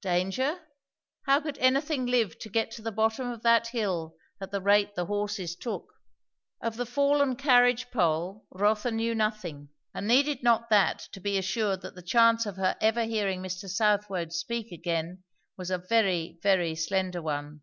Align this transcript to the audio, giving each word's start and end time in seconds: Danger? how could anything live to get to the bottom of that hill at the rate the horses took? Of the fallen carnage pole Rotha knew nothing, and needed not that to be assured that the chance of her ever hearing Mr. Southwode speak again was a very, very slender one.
Danger? 0.00 0.60
how 1.26 1.42
could 1.42 1.58
anything 1.58 2.06
live 2.06 2.38
to 2.38 2.48
get 2.48 2.70
to 2.70 2.80
the 2.80 2.90
bottom 2.90 3.28
of 3.28 3.42
that 3.42 3.66
hill 3.66 4.16
at 4.40 4.50
the 4.50 4.62
rate 4.62 4.94
the 4.94 5.04
horses 5.04 5.54
took? 5.54 5.92
Of 6.62 6.78
the 6.78 6.86
fallen 6.86 7.36
carnage 7.36 7.90
pole 7.90 8.46
Rotha 8.50 8.90
knew 8.90 9.14
nothing, 9.14 9.68
and 9.92 10.08
needed 10.08 10.42
not 10.42 10.70
that 10.70 11.00
to 11.12 11.20
be 11.20 11.36
assured 11.36 11.82
that 11.82 11.94
the 11.94 12.00
chance 12.00 12.46
of 12.46 12.56
her 12.56 12.78
ever 12.80 13.04
hearing 13.04 13.42
Mr. 13.42 13.68
Southwode 13.68 14.32
speak 14.32 14.72
again 14.72 15.22
was 15.58 15.70
a 15.70 15.76
very, 15.76 16.38
very 16.42 16.74
slender 16.74 17.20
one. 17.20 17.60